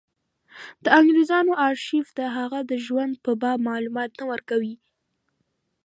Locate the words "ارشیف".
1.67-2.07